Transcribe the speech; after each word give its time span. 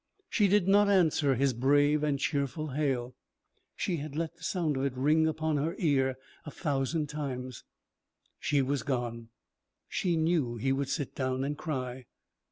She 0.31 0.47
did 0.47 0.67
not 0.67 0.89
answer 0.89 1.35
his 1.35 1.53
brave 1.53 2.01
and 2.03 2.17
cheerful 2.17 2.69
hail. 2.69 3.13
(She 3.75 3.97
had 3.97 4.15
let 4.15 4.35
the 4.35 4.41
sound 4.41 4.75
of 4.75 4.83
it 4.83 4.97
ring 4.97 5.27
upon 5.27 5.57
her 5.57 5.75
ear 5.77 6.15
a 6.43 6.49
thousand 6.49 7.05
times.) 7.07 7.63
She 8.39 8.63
was 8.63 8.81
gone. 8.81 9.29
(She 9.87 10.17
knew 10.17 10.55
he 10.55 10.71
would 10.71 10.89
sit 10.89 11.13
down 11.13 11.43
and 11.43 11.55
cry.) 11.55 12.05